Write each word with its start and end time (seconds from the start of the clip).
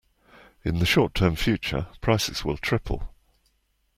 In 0.65 0.79
the 0.79 0.85
short 0.87 1.13
term 1.13 1.35
future, 1.35 1.85
prices 2.01 2.43
will 2.43 2.57
triple. 2.57 3.13